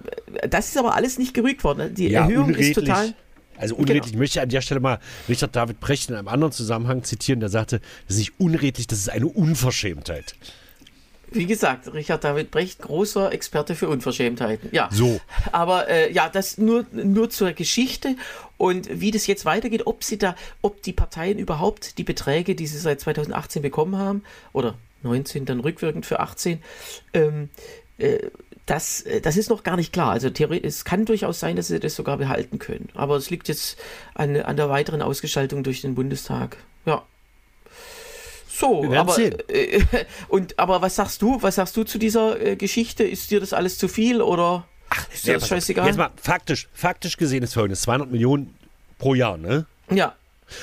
[0.48, 1.94] das ist aber alles nicht gerügt worden.
[1.94, 2.70] Die ja, Erhöhung unredlich.
[2.70, 3.14] ist total.
[3.56, 4.14] Also unredlich, genau.
[4.14, 4.98] ich möchte an der Stelle mal
[5.28, 8.98] Richard David Brecht in einem anderen Zusammenhang zitieren, der sagte, das ist nicht unredlich, das
[8.98, 10.34] ist eine Unverschämtheit.
[11.30, 14.70] Wie gesagt, Richard David Brecht, großer Experte für Unverschämtheiten.
[14.72, 14.88] Ja.
[14.92, 15.20] So.
[15.52, 18.16] Aber äh, ja, das nur, nur zur Geschichte
[18.56, 22.66] und wie das jetzt weitergeht, ob sie da, ob die Parteien überhaupt die Beträge, die
[22.66, 24.22] sie seit 2018 bekommen haben,
[24.52, 26.62] oder 19 dann rückwirkend für 18,
[27.12, 27.50] ähm,
[27.98, 28.18] äh,
[28.66, 30.10] das, äh, das ist noch gar nicht klar.
[30.10, 32.88] Also es kann durchaus sein, dass sie das sogar behalten können.
[32.94, 33.78] Aber es liegt jetzt
[34.14, 36.56] an, an der weiteren Ausgestaltung durch den Bundestag.
[36.86, 37.02] Ja.
[38.48, 39.82] So, aber, äh,
[40.28, 41.42] und, aber was sagst du?
[41.42, 43.04] Was sagst du zu dieser äh, Geschichte?
[43.04, 45.86] Ist dir das alles zu viel oder Ach, ist dir das scheißegal?
[45.86, 48.54] Jetzt mal faktisch, faktisch gesehen ist folgendes: 200 Millionen
[48.98, 49.66] pro Jahr, ne?
[49.90, 50.14] Ja.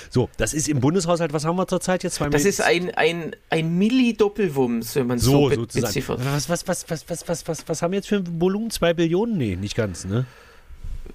[0.10, 2.16] So, das ist im Bundeshaushalt, was haben wir zurzeit jetzt?
[2.16, 6.20] Zwei das ist ein, ein, ein Milli-Doppelwumms, wenn man so, so beziffert.
[6.24, 8.70] Was, was, was, was, was, was, was, was haben wir jetzt für ein Volumen?
[8.70, 9.38] Zwei Billionen?
[9.38, 10.26] Nee, nicht ganz, ne?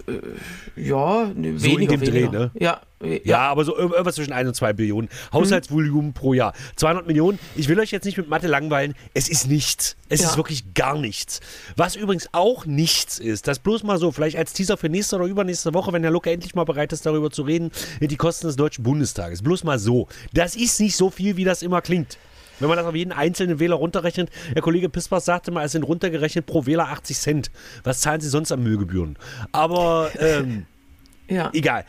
[0.06, 2.28] Äh, ja, ne, so weniger, in dem weniger.
[2.30, 2.50] Dreh, ne?
[2.54, 3.38] Ja, ja, ja.
[3.40, 5.08] aber so irgendwas zwischen 1 und 2 Billionen.
[5.32, 6.14] Haushaltsvolumen mhm.
[6.14, 6.54] pro Jahr.
[6.76, 7.38] 200 Millionen.
[7.54, 8.94] Ich will euch jetzt nicht mit Mathe langweilen.
[9.14, 9.96] Es ist nichts.
[10.08, 10.28] Es ja.
[10.28, 11.40] ist wirklich gar nichts.
[11.76, 15.26] Was übrigens auch nichts ist, das bloß mal so, vielleicht als Teaser für nächste oder
[15.26, 18.56] übernächste Woche, wenn der Luca endlich mal bereit ist, darüber zu reden, die Kosten des
[18.56, 19.42] Deutschen Bundestages.
[19.42, 20.08] Bloß mal so.
[20.32, 22.18] Das ist nicht so viel, wie das immer klingt.
[22.58, 25.82] Wenn man das auf jeden einzelnen Wähler runterrechnet, der Kollege Pispers sagte mal, es sind
[25.82, 27.50] runtergerechnet pro Wähler 80 Cent.
[27.84, 29.18] Was zahlen sie sonst an Müllgebühren?
[29.52, 30.66] Aber ähm,
[31.28, 31.50] ja.
[31.52, 31.84] Egal.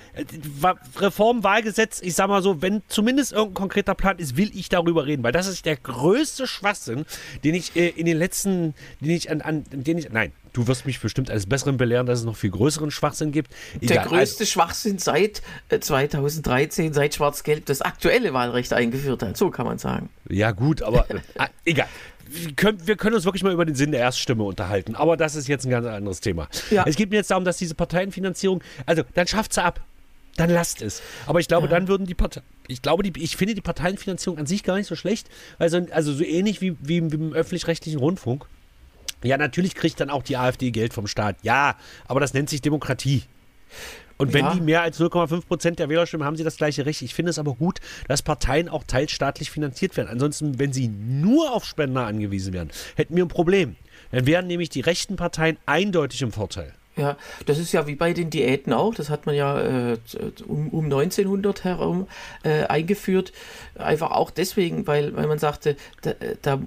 [0.97, 5.23] Reformwahlgesetz, ich sag mal so, wenn zumindest irgendein konkreter Plan ist, will ich darüber reden,
[5.23, 7.05] weil das ist der größte Schwachsinn,
[7.43, 10.85] den ich äh, in den letzten, den ich an, an den ich, nein, du wirst
[10.85, 13.51] mich bestimmt als Besseren belehren, dass es noch viel größeren Schwachsinn gibt.
[13.75, 13.87] Egal.
[13.87, 19.51] Der größte also, Schwachsinn seit 2013, äh, seit Schwarz-Gelb das aktuelle Wahlrecht eingeführt hat, so
[19.51, 20.09] kann man sagen.
[20.29, 21.19] Ja gut, aber äh,
[21.65, 21.87] egal
[22.29, 24.95] wir können uns wirklich mal über den Sinn der Erststimme unterhalten.
[24.95, 26.49] Aber das ist jetzt ein ganz anderes Thema.
[26.69, 26.83] Ja.
[26.85, 29.79] Es geht mir jetzt darum, dass diese Parteienfinanzierung, also dann schafft sie ab.
[30.35, 31.01] Dann lasst es.
[31.25, 31.71] Aber ich glaube, ja.
[31.71, 34.87] dann würden die Parteien, ich glaube, die, ich finde die Parteienfinanzierung an sich gar nicht
[34.87, 35.29] so schlecht.
[35.57, 38.45] Also, also so ähnlich wie, wie, wie im öffentlich-rechtlichen Rundfunk.
[39.23, 41.37] Ja, natürlich kriegt dann auch die AfD Geld vom Staat.
[41.41, 41.75] Ja,
[42.07, 43.23] aber das nennt sich Demokratie.
[44.17, 44.53] Und wenn ja.
[44.53, 47.01] die mehr als 0,5 Prozent der Wählerstimmen haben, sie das gleiche Recht.
[47.03, 50.09] Ich finde es aber gut, dass Parteien auch teilstaatlich finanziert werden.
[50.09, 53.75] Ansonsten, wenn sie nur auf Spender angewiesen wären, hätten wir ein Problem.
[54.11, 56.73] Dann wären nämlich die rechten Parteien eindeutig im Vorteil.
[56.95, 58.95] Ja, das ist ja wie bei den Diäten auch.
[58.95, 59.97] Das hat man ja äh,
[60.47, 62.07] um, um 1900 herum
[62.41, 63.33] äh, eingeführt.
[63.75, 66.59] Einfach auch deswegen, weil, weil man sagte, da, da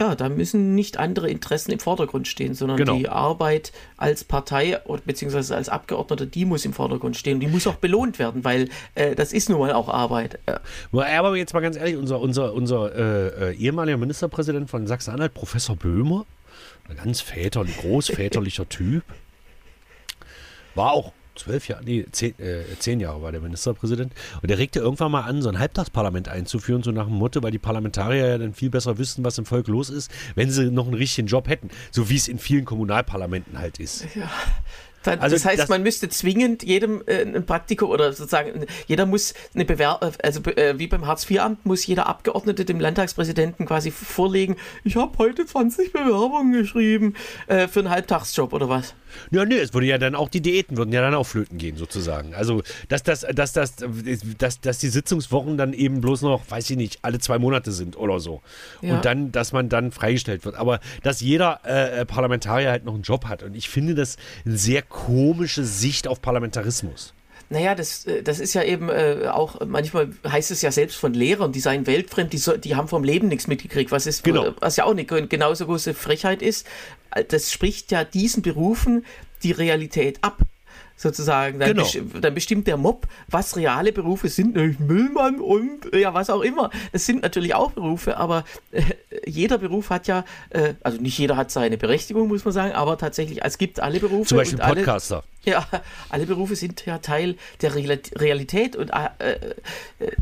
[0.00, 2.96] ja, da müssen nicht andere Interessen im Vordergrund stehen, sondern genau.
[2.96, 5.54] die Arbeit als Partei bzw.
[5.54, 7.34] als Abgeordneter, die muss im Vordergrund stehen.
[7.34, 10.38] Und die muss auch belohnt werden, weil äh, das ist nun mal auch Arbeit.
[10.48, 10.60] Ja.
[10.92, 15.76] Aber jetzt mal ganz ehrlich, unser, unser, unser äh, äh, ehemaliger Ministerpräsident von Sachsen-Anhalt, Professor
[15.76, 16.24] Böhmer,
[16.88, 19.04] ein ganz väterlich, großväterlicher Typ,
[20.74, 24.12] war auch zwölf Jahre, nee, zehn, äh, zehn Jahre war der Ministerpräsident.
[24.42, 27.50] Und der regte irgendwann mal an, so ein Halbtagsparlament einzuführen, so nach dem Motto, weil
[27.52, 30.86] die Parlamentarier ja dann viel besser wüssten, was im Volk los ist, wenn sie noch
[30.86, 31.70] einen richtigen Job hätten.
[31.90, 34.06] So wie es in vielen Kommunalparlamenten halt ist.
[34.14, 34.30] Ja.
[35.02, 39.06] Dann, Also das heißt, das- man müsste zwingend jedem äh, ein Praktikum oder sozusagen, jeder
[39.06, 44.56] muss eine Bewerbung, also äh, wie beim Hartz-IV-Amt muss jeder Abgeordnete dem Landtagspräsidenten quasi vorlegen,
[44.84, 47.14] ich habe heute 20 Bewerbungen geschrieben
[47.46, 48.94] äh, für einen Halbtagsjob oder was.
[49.30, 51.76] Ja, nee, es würde ja dann auch die Diäten würden ja dann auch flöten gehen,
[51.76, 52.34] sozusagen.
[52.34, 53.76] Also, dass, das, dass, das,
[54.38, 57.96] dass, dass die Sitzungswochen dann eben bloß noch, weiß ich nicht, alle zwei Monate sind
[57.96, 58.42] oder so.
[58.80, 58.94] Ja.
[58.94, 60.56] Und dann, dass man dann freigestellt wird.
[60.56, 63.42] Aber dass jeder äh, Parlamentarier halt noch einen Job hat.
[63.42, 67.14] Und ich finde das eine sehr komische Sicht auf Parlamentarismus.
[67.52, 71.12] Naja, das, äh, das ist ja eben äh, auch, manchmal heißt es ja selbst von
[71.14, 74.54] Lehrern, die seien weltfremd, die, so, die haben vom Leben nichts mitgekriegt, was, ist, Genau.
[74.60, 76.66] was ja auch eine genauso große Frechheit ist.
[77.14, 79.04] Äh, Das spricht ja diesen Berufen
[79.42, 80.38] die Realität ab.
[80.96, 81.58] Sozusagen.
[81.58, 81.82] Dann, Genau.
[81.84, 86.28] besti- dann bestimmt der Mob, was reale Berufe sind, nämlich Müllmann und äh, ja, was
[86.28, 86.68] auch immer.
[86.92, 88.82] Das sind natürlich auch Berufe, aber äh,
[89.26, 92.98] jeder Beruf hat ja, äh, also nicht jeder hat seine Berechtigung, muss man sagen, aber
[92.98, 94.28] tatsächlich, es gibt alle Berufe.
[94.28, 95.24] Zum Beispiel und alle, Podcaster.
[95.44, 95.66] Ja,
[96.10, 99.54] alle Berufe sind ja Teil der Real- Realität und äh, äh,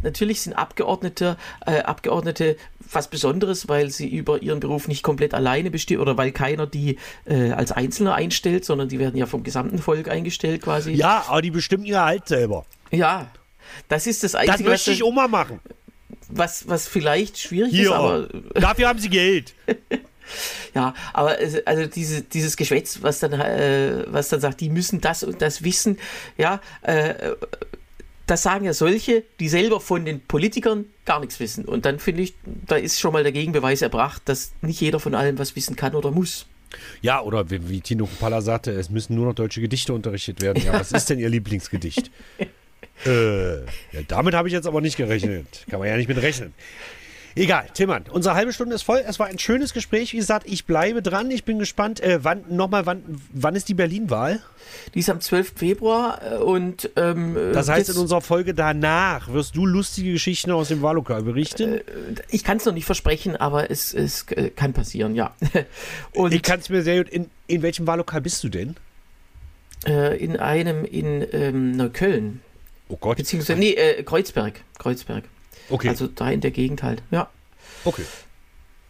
[0.02, 2.56] natürlich sind Abgeordnete, äh, Abgeordnete
[2.92, 6.98] was Besonderes, weil sie über ihren Beruf nicht komplett alleine bestimmen oder weil keiner die
[7.26, 10.92] äh, als Einzelner einstellt, sondern die werden ja vom gesamten Volk eingestellt quasi.
[10.92, 12.64] Ja, aber die bestimmen ihr Halt selber.
[12.90, 13.30] Ja.
[13.88, 15.60] Das ist das Das Einzige, möchte ich mal machen.
[16.28, 17.86] was, was vielleicht schwierig Hier.
[17.86, 19.54] ist, aber Dafür haben sie Geld.
[20.74, 25.22] Ja, aber also diese, dieses Geschwätz, was dann, äh, was dann sagt, die müssen das
[25.22, 25.98] und das wissen,
[26.36, 27.14] ja, äh,
[28.26, 31.64] das sagen ja solche, die selber von den Politikern gar nichts wissen.
[31.64, 35.14] Und dann finde ich, da ist schon mal der Gegenbeweis erbracht, dass nicht jeder von
[35.14, 36.46] allem was wissen kann oder muss.
[37.00, 40.62] Ja, oder wie, wie Tino Kupala sagte, es müssen nur noch deutsche Gedichte unterrichtet werden.
[40.62, 42.10] Ja, was ist denn Ihr Lieblingsgedicht?
[43.06, 45.64] äh, ja, damit habe ich jetzt aber nicht gerechnet.
[45.70, 46.52] Kann man ja nicht mit rechnen.
[47.34, 49.02] Egal, Tillmann, unsere halbe Stunde ist voll.
[49.06, 50.12] Es war ein schönes Gespräch.
[50.12, 51.30] Wie gesagt, ich bleibe dran.
[51.30, 52.00] Ich bin gespannt.
[52.00, 54.40] Äh, wann, nochmal, wann, wann ist die Berlin-Wahl?
[54.94, 55.52] Die ist am 12.
[55.56, 60.68] Februar äh, und ähm, Das heißt, in unserer Folge danach wirst du lustige Geschichten aus
[60.68, 61.80] dem Wahllokal berichten.
[62.30, 65.34] ich kann es noch nicht versprechen, aber es, es äh, kann passieren, ja.
[66.12, 67.12] Und ich kann es mir sehr gut.
[67.12, 68.76] In, in welchem Wahllokal bist du denn?
[69.86, 72.40] äh, in einem in ähm, Neukölln,
[72.88, 73.18] Oh Gott.
[73.18, 75.24] beziehungsweise, nee, äh, Kreuzberg, Kreuzberg.
[75.70, 75.88] Okay.
[75.88, 77.28] Also da in der Gegend halt, ja.
[77.84, 78.02] okay.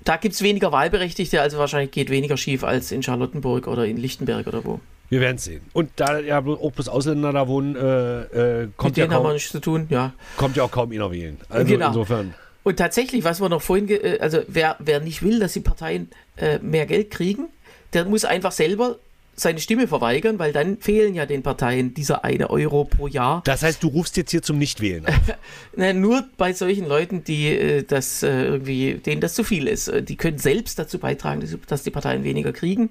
[0.05, 3.97] Da gibt es weniger Wahlberechtigte, also wahrscheinlich geht weniger schief als in Charlottenburg oder in
[3.97, 4.81] Lichtenberg oder wo.
[5.11, 5.63] Wir werden sehen.
[5.73, 9.23] Und da ja auch bloß Ausländer da wohnen, äh, äh, kommt, Mit ja denen haben
[9.23, 10.13] wir kaum, nichts zu tun, ja.
[10.37, 11.39] kommt ja auch kaum einer wählen.
[11.49, 11.89] Also Genau.
[11.89, 12.35] insofern.
[12.63, 16.11] Und tatsächlich, was wir noch vorhin, äh, also wer, wer nicht will, dass die Parteien
[16.37, 17.47] äh, mehr Geld kriegen,
[17.95, 18.97] der muss einfach selber
[19.39, 23.43] seine Stimme verweigern, weil dann fehlen ja den Parteien dieser eine Euro pro Jahr.
[23.45, 25.05] Das heißt, du rufst jetzt hier zum Nichtwählen.
[25.77, 29.89] Na, nur bei solchen Leuten, die äh, das äh, irgendwie, denen das zu viel ist.
[29.89, 32.91] Äh, Die können selbst dazu beitragen, dass, dass die Parteien weniger kriegen.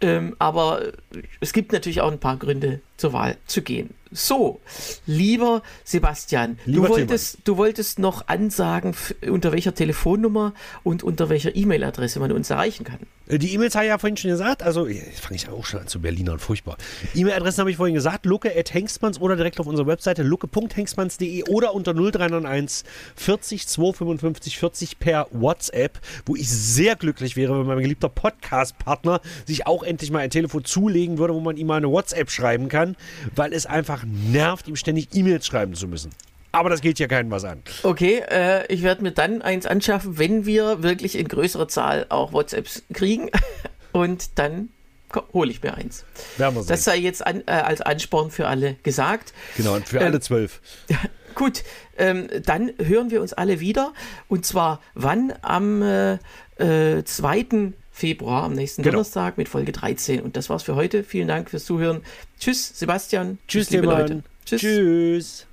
[0.00, 0.92] Ähm, aber
[1.40, 3.90] es gibt natürlich auch ein paar Gründe, zur Wahl zu gehen.
[4.16, 4.60] So,
[5.06, 8.94] lieber Sebastian, Lieber du, wolltest, du wolltest noch ansagen,
[9.28, 10.54] unter welcher Telefonnummer
[10.84, 13.00] und unter welcher E-Mail-Adresse man uns erreichen kann.
[13.26, 14.62] Äh, Die E-Mails habe ich ja vorhin schon gesagt.
[14.62, 16.76] Also, fange ich auch schon an zu Berlinern, furchtbar.
[17.14, 18.24] E-Mail-Adressen habe ich vorhin gesagt.
[18.24, 25.98] Lucke.hengstmanns oder direkt auf unserer Webseite lucke.hengstmanns.de oder unter 0391 40 255 40 per WhatsApp,
[26.24, 30.64] wo ich sehr glücklich wäre, wenn mein geliebter Podcast-Partner sich auch endlich mal ein Telefon
[30.64, 32.83] zulegen würde, wo man ihm mal eine WhatsApp schreiben kann,
[33.34, 36.10] weil es einfach nervt, ihm ständig E-Mails schreiben zu müssen.
[36.52, 37.62] Aber das geht ja keinem was an.
[37.82, 42.32] Okay, äh, ich werde mir dann eins anschaffen, wenn wir wirklich in größerer Zahl auch
[42.32, 43.30] WhatsApps kriegen.
[43.92, 44.68] Und dann
[45.32, 46.04] hole ich mir eins.
[46.66, 49.32] Das sei jetzt an, äh, als Ansporn für alle gesagt.
[49.56, 50.60] genau, und für Ähm, alle zwölf.
[51.34, 51.62] Gut,
[51.98, 53.92] ähm, dann hören wir uns alle wieder.
[54.28, 55.32] Und zwar wann?
[55.42, 56.18] Am äh,
[56.58, 57.72] äh, 2.
[57.96, 58.94] Februar, am nächsten genau.
[58.94, 60.20] Donnerstag mit Folge 13.
[60.20, 61.04] Und das war's für heute.
[61.04, 62.00] Vielen Dank fürs Zuhören.
[62.40, 63.38] Tschüss, Sebastian.
[63.46, 64.24] Tschüss, Tschüss liebe Leute.
[64.44, 64.60] Tschüss.
[64.60, 65.46] Tschüss.